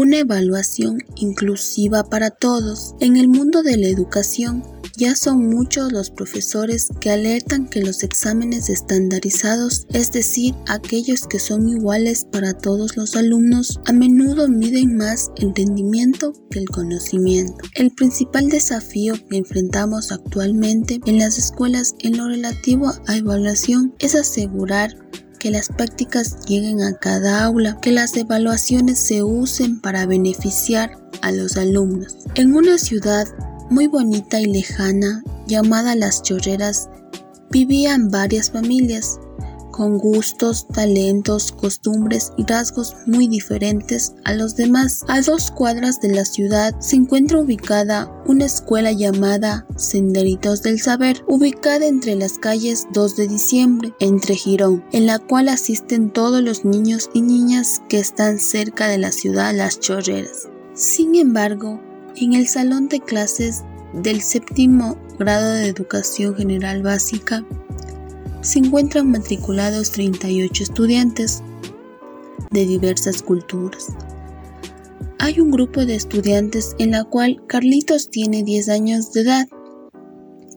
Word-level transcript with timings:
una 0.00 0.16
evaluación 0.16 0.98
inclusiva 1.16 2.04
para 2.04 2.30
todos. 2.30 2.94
En 3.00 3.18
el 3.18 3.28
mundo 3.28 3.62
de 3.62 3.76
la 3.76 3.88
educación, 3.88 4.62
ya 4.96 5.14
son 5.14 5.46
muchos 5.46 5.92
los 5.92 6.10
profesores 6.10 6.88
que 7.00 7.10
alertan 7.10 7.68
que 7.68 7.82
los 7.82 8.02
exámenes 8.02 8.70
estandarizados, 8.70 9.86
es 9.92 10.10
decir, 10.10 10.54
aquellos 10.68 11.26
que 11.26 11.38
son 11.38 11.68
iguales 11.68 12.24
para 12.24 12.54
todos 12.54 12.96
los 12.96 13.14
alumnos, 13.14 13.78
a 13.84 13.92
menudo 13.92 14.48
miden 14.48 14.96
más 14.96 15.30
el 15.36 15.54
rendimiento 15.54 16.32
que 16.50 16.60
el 16.60 16.68
conocimiento. 16.70 17.56
El 17.74 17.90
principal 17.90 18.48
desafío 18.48 19.14
que 19.28 19.36
enfrentamos 19.36 20.12
actualmente 20.12 21.00
en 21.04 21.18
las 21.18 21.36
escuelas 21.36 21.94
en 21.98 22.16
lo 22.16 22.28
relativo 22.28 22.90
a 23.06 23.16
evaluación 23.16 23.94
es 23.98 24.14
asegurar 24.14 24.96
que 25.40 25.50
las 25.50 25.68
prácticas 25.68 26.46
lleguen 26.46 26.82
a 26.82 26.94
cada 26.94 27.42
aula, 27.42 27.78
que 27.80 27.90
las 27.90 28.16
evaluaciones 28.16 29.00
se 29.00 29.24
usen 29.24 29.80
para 29.80 30.06
beneficiar 30.06 30.96
a 31.22 31.32
los 31.32 31.56
alumnos. 31.56 32.18
En 32.36 32.54
una 32.54 32.78
ciudad 32.78 33.26
muy 33.70 33.88
bonita 33.88 34.40
y 34.40 34.44
lejana, 34.46 35.24
llamada 35.46 35.96
Las 35.96 36.22
Chorreras, 36.22 36.88
vivían 37.50 38.10
varias 38.10 38.50
familias, 38.50 39.18
con 39.70 39.98
gustos, 39.98 40.66
talentos, 40.68 41.52
costumbres 41.52 42.32
y 42.36 42.44
rasgos 42.44 42.96
muy 43.06 43.28
diferentes 43.28 44.14
a 44.24 44.34
los 44.34 44.56
demás. 44.56 45.04
A 45.08 45.20
dos 45.20 45.50
cuadras 45.50 46.00
de 46.00 46.14
la 46.14 46.24
ciudad 46.24 46.78
se 46.80 46.96
encuentra 46.96 47.38
ubicada 47.40 48.12
una 48.26 48.44
escuela 48.44 48.92
llamada 48.92 49.66
Senderitos 49.76 50.62
del 50.62 50.80
Saber, 50.80 51.24
ubicada 51.26 51.86
entre 51.86 52.16
las 52.16 52.38
calles 52.38 52.86
2 52.92 53.16
de 53.16 53.28
diciembre, 53.28 53.94
entre 54.00 54.34
Girón, 54.34 54.84
en 54.92 55.06
la 55.06 55.18
cual 55.18 55.48
asisten 55.48 56.10
todos 56.10 56.42
los 56.42 56.64
niños 56.64 57.10
y 57.14 57.22
niñas 57.22 57.82
que 57.88 57.98
están 57.98 58.38
cerca 58.38 58.88
de 58.88 58.98
la 58.98 59.12
ciudad 59.12 59.54
Las 59.54 59.80
Chorreras. 59.80 60.48
Sin 60.74 61.14
embargo, 61.14 61.80
en 62.16 62.34
el 62.34 62.48
salón 62.48 62.88
de 62.88 63.00
clases 63.00 63.64
del 63.92 64.22
séptimo 64.22 64.96
grado 65.18 65.52
de 65.52 65.66
educación 65.66 66.34
general 66.34 66.82
básica 66.82 67.44
se 68.42 68.58
encuentran 68.58 69.10
matriculados 69.10 69.92
38 69.92 70.62
estudiantes 70.62 71.42
de 72.50 72.66
diversas 72.66 73.22
culturas. 73.22 73.88
Hay 75.18 75.40
un 75.40 75.50
grupo 75.50 75.84
de 75.84 75.94
estudiantes 75.94 76.74
en 76.78 76.92
la 76.92 77.04
cual 77.04 77.42
Carlitos 77.46 78.08
tiene 78.08 78.42
10 78.42 78.68
años 78.70 79.12
de 79.12 79.20
edad. 79.20 79.48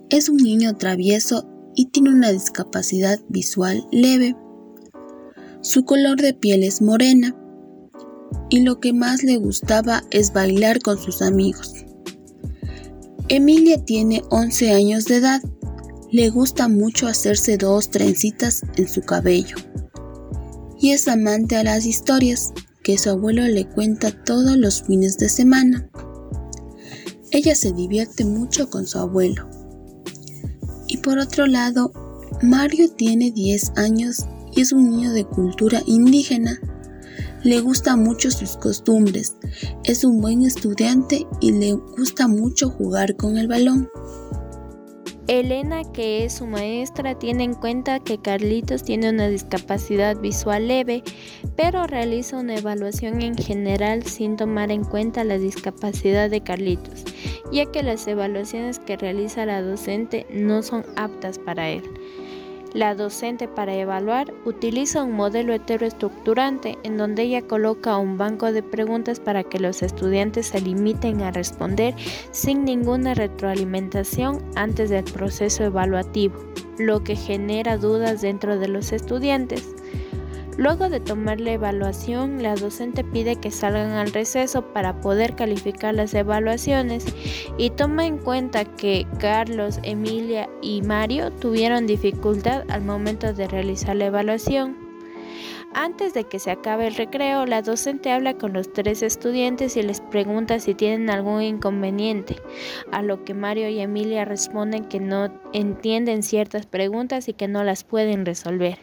Es 0.10 0.30
un 0.30 0.38
niño 0.38 0.78
travieso 0.78 1.48
y 1.76 1.88
tiene 1.88 2.12
una 2.12 2.32
discapacidad 2.32 3.20
visual 3.28 3.86
leve. 3.92 4.36
Su 5.62 5.86
color 5.86 6.22
de 6.22 6.34
piel 6.34 6.64
es 6.64 6.82
morena 6.82 7.36
y 8.50 8.62
lo 8.62 8.80
que 8.80 8.94
más 8.94 9.24
le 9.24 9.38
gustaba 9.38 10.04
es 10.12 10.32
bailar 10.34 10.80
con 10.82 10.98
sus 10.98 11.22
amigos. 11.22 11.74
Emilia 13.30 13.84
tiene 13.84 14.22
11 14.30 14.72
años 14.72 15.06
de 15.06 15.18
edad. 15.18 15.42
Le 16.14 16.30
gusta 16.30 16.68
mucho 16.68 17.08
hacerse 17.08 17.58
dos 17.58 17.90
trencitas 17.90 18.62
en 18.76 18.88
su 18.88 19.02
cabello. 19.02 19.56
Y 20.80 20.92
es 20.92 21.08
amante 21.08 21.56
a 21.56 21.64
las 21.64 21.88
historias 21.88 22.54
que 22.84 23.00
su 23.00 23.10
abuelo 23.10 23.42
le 23.48 23.68
cuenta 23.68 24.12
todos 24.12 24.56
los 24.56 24.84
fines 24.84 25.18
de 25.18 25.28
semana. 25.28 25.90
Ella 27.32 27.56
se 27.56 27.72
divierte 27.74 28.26
mucho 28.26 28.70
con 28.70 28.86
su 28.86 29.00
abuelo. 29.00 29.50
Y 30.88 30.98
por 30.98 31.18
otro 31.18 31.48
lado, 31.48 31.92
Mario 32.44 32.92
tiene 32.92 33.32
10 33.32 33.72
años 33.78 34.24
y 34.56 34.62
es 34.62 34.72
un 34.72 34.92
niño 34.92 35.14
de 35.14 35.26
cultura 35.26 35.82
indígena 35.88 36.62
le 37.44 37.60
gusta 37.60 37.98
mucho 37.98 38.32
sus 38.32 38.56
costumbres, 38.56 39.36
es 39.84 40.06
un 40.06 40.22
buen 40.22 40.44
estudiante 40.44 41.28
y 41.42 41.52
le 41.52 41.74
gusta 41.74 42.30
mucho 42.30 42.70
jugar 42.70 43.18
con 43.18 43.38
el 43.38 43.50
balón. 43.50 43.90
Elena, 45.40 45.82
que 45.94 46.26
es 46.26 46.34
su 46.34 46.46
maestra, 46.46 47.18
tiene 47.18 47.44
en 47.44 47.56
cuenta 47.56 48.00
que 48.00 48.20
Carlitos 48.20 48.84
tiene 48.84 49.10
una 49.10 49.28
discapacidad 49.28 50.16
visual 50.16 50.68
leve, 50.68 51.04
pero 51.56 51.88
realiza 51.88 52.38
una 52.38 52.56
evaluación 52.56 53.22
en 53.22 53.36
general 53.36 54.04
sin 54.04 54.38
tomar 54.38 54.70
en 54.72 54.84
cuenta 54.84 55.24
la 55.24 55.40
discapacidad 55.40 56.30
de 56.30 56.42
Carlitos, 56.42 57.04
ya 57.52 57.66
que 57.66 57.82
las 57.82 58.06
evaluaciones 58.08 58.78
que 58.78 58.96
realiza 58.96 59.48
la 59.48 59.64
docente 59.64 60.28
no 60.32 60.62
son 60.62 60.86
aptas 60.98 61.40
para 61.40 61.68
él. 61.68 61.84
La 62.74 62.96
docente 62.96 63.48
para 63.48 63.76
evaluar 63.76 64.34
utiliza 64.46 65.04
un 65.04 65.12
modelo 65.12 65.54
heteroestructurante 65.54 66.80
en 66.82 66.98
donde 66.98 67.22
ella 67.22 67.44
coloca 67.44 67.98
un 67.98 68.18
banco 68.18 68.52
de 68.52 68.64
preguntas 68.64 69.20
para 69.20 69.44
que 69.44 69.60
los 69.60 69.84
estudiantes 69.84 70.48
se 70.48 70.60
limiten 70.60 71.22
a 71.22 71.30
responder 71.30 71.94
sin 72.32 72.66
ninguna 72.66 73.14
retroalimentación 73.14 74.44
antes 74.56 74.90
del 74.90 75.04
proceso 75.04 75.64
evaluativo, 75.64 76.34
lo 76.80 77.04
que 77.04 77.16
genera 77.16 77.78
dudas 77.78 78.22
dentro 78.22 78.58
de 78.58 78.68
los 78.68 78.92
estudiantes. 78.92 79.70
Luego 80.58 80.90
de 80.90 81.00
tomar 81.00 81.42
la 81.42 81.54
evaluación, 81.54 82.44
la 82.44 82.56
docente 82.56 83.04
pide 83.04 83.38
que 83.38 83.50
salgan 83.50 83.92
al 83.92 84.14
receso 84.14 84.74
para 84.74 85.02
poder 85.02 85.36
calificar 85.36 85.96
las 85.96 86.14
evaluaciones 86.14 87.06
y 87.58 87.72
toma 87.72 88.06
en 88.06 88.18
cuenta 88.18 88.66
que 88.66 89.08
Carlos, 89.20 89.80
Emilia 89.84 90.50
y 90.62 90.82
Mario 90.84 91.32
tuvieron 91.32 91.88
dificultad 91.88 92.66
al 92.70 92.84
momento 92.84 93.34
de 93.34 93.48
realizar 93.48 93.96
la 93.96 94.06
evaluación. 94.06 94.83
Antes 95.74 96.14
de 96.14 96.26
que 96.26 96.40
se 96.40 96.52
acabe 96.52 96.88
el 96.88 96.96
recreo, 96.96 97.46
la 97.46 97.62
docente 97.62 98.12
habla 98.12 98.36
con 98.36 98.54
los 98.54 98.72
tres 98.72 99.02
estudiantes 99.02 99.76
y 99.76 99.82
les 99.82 100.02
pregunta 100.02 100.60
si 100.60 100.76
tienen 100.76 101.10
algún 101.10 101.42
inconveniente, 101.42 102.38
a 102.92 103.02
lo 103.02 103.24
que 103.24 103.34
Mario 103.34 103.70
y 103.70 103.80
Emilia 103.80 104.26
responden 104.26 104.86
que 104.86 105.00
no 105.00 105.32
entienden 105.54 106.24
ciertas 106.24 106.66
preguntas 106.66 107.28
y 107.28 107.34
que 107.34 107.48
no 107.48 107.64
las 107.64 107.84
pueden 107.84 108.26
resolver. 108.26 108.78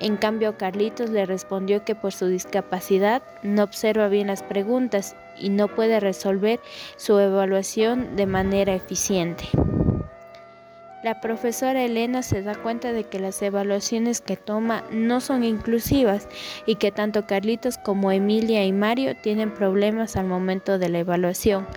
En 0.00 0.16
cambio, 0.16 0.58
Carlitos 0.58 1.10
le 1.10 1.26
respondió 1.26 1.84
que 1.84 1.94
por 1.94 2.12
su 2.12 2.26
discapacidad 2.26 3.22
no 3.42 3.62
observa 3.62 4.08
bien 4.08 4.26
las 4.26 4.42
preguntas 4.42 5.16
y 5.40 5.50
no 5.50 5.68
puede 5.68 6.00
resolver 6.00 6.60
su 6.96 7.18
evaluación 7.18 8.16
de 8.16 8.26
manera 8.26 8.74
eficiente. 8.74 9.44
La 11.04 11.20
profesora 11.20 11.84
Elena 11.84 12.24
se 12.24 12.42
da 12.42 12.56
cuenta 12.56 12.92
de 12.92 13.04
que 13.04 13.20
las 13.20 13.40
evaluaciones 13.40 14.20
que 14.20 14.36
toma 14.36 14.82
no 14.90 15.20
son 15.20 15.44
inclusivas 15.44 16.26
y 16.66 16.74
que 16.74 16.90
tanto 16.90 17.24
Carlitos 17.24 17.78
como 17.78 18.10
Emilia 18.10 18.64
y 18.64 18.72
Mario 18.72 19.14
tienen 19.14 19.54
problemas 19.54 20.16
al 20.16 20.26
momento 20.26 20.76
de 20.76 20.88
la 20.88 20.98
evaluación 20.98 21.68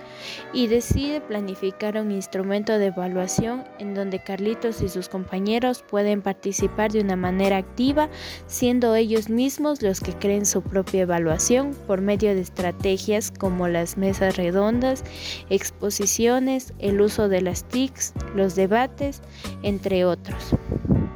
y 0.54 0.66
decide 0.66 1.22
planificar 1.22 1.98
un 1.98 2.12
instrumento 2.12 2.80
de 2.80 2.88
evaluación 2.88 3.64
en 3.78 3.94
donde 3.94 4.24
Carlitos 4.24 4.82
y 4.82 4.90
sus 4.90 5.08
compañeros 5.08 5.84
pueden 5.88 6.24
participar 6.24 6.92
de 6.92 7.02
una 7.02 7.16
manera 7.16 7.58
activa, 7.58 8.10
siendo 8.48 8.96
ellos 8.96 9.30
mismos 9.30 9.84
los 9.84 10.00
que 10.00 10.14
creen 10.14 10.48
su 10.48 10.64
propia 10.64 11.04
evaluación 11.04 11.76
por 11.86 12.02
medio 12.02 12.34
de 12.34 12.42
estrategias 12.42 13.30
como 13.30 13.68
las 13.68 13.98
mesas 13.98 14.36
redondas, 14.36 15.04
exposiciones, 15.52 16.74
el 16.80 17.02
uso 17.02 17.30
de 17.30 17.42
las 17.42 17.66
TICs, 17.66 18.14
los 18.36 18.56
debates, 18.56 19.11
entre 19.64 20.06
otros, 20.06 20.56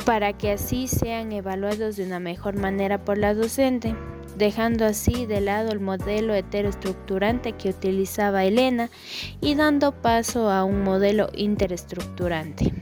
para 0.05 0.33
que 0.33 0.51
así 0.51 0.87
sean 0.87 1.31
evaluados 1.31 1.95
de 1.95 2.05
una 2.05 2.19
mejor 2.19 2.57
manera 2.57 3.05
por 3.05 3.17
la 3.17 3.33
docente, 3.33 3.95
dejando 4.37 4.85
así 4.85 5.25
de 5.25 5.41
lado 5.41 5.71
el 5.71 5.79
modelo 5.79 6.33
heteroestructurante 6.33 7.53
que 7.53 7.69
utilizaba 7.69 8.43
Elena 8.43 8.89
y 9.39 9.55
dando 9.55 9.91
paso 9.93 10.49
a 10.49 10.63
un 10.63 10.83
modelo 10.83 11.29
interestructurante. 11.33 12.73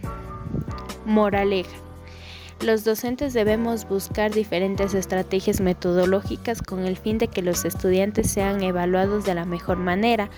Moraleja. 1.05 1.82
Los 2.61 2.83
docentes 2.85 3.33
debemos 3.33 3.87
buscar 3.87 4.31
diferentes 4.31 4.93
estrategias 4.93 5.59
metodológicas 5.59 6.61
con 6.61 6.85
el 6.85 6.95
fin 6.97 7.17
de 7.17 7.27
que 7.27 7.41
los 7.41 7.65
estudiantes 7.65 8.31
sean 8.31 8.63
evaluados 8.63 9.25
de 9.25 9.33
la 9.33 9.45
mejor 9.45 9.77
manera, 9.77 10.29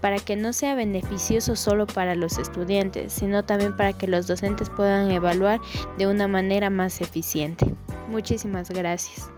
para 0.00 0.18
que 0.18 0.36
no 0.36 0.52
sea 0.52 0.74
beneficioso 0.74 1.56
solo 1.56 1.86
para 1.86 2.14
los 2.14 2.38
estudiantes, 2.38 3.12
sino 3.12 3.44
también 3.44 3.76
para 3.76 3.92
que 3.92 4.06
los 4.06 4.26
docentes 4.26 4.70
puedan 4.70 5.10
evaluar 5.10 5.60
de 5.98 6.06
una 6.06 6.28
manera 6.28 6.70
más 6.70 7.00
eficiente. 7.00 7.66
Muchísimas 8.08 8.70
gracias. 8.70 9.33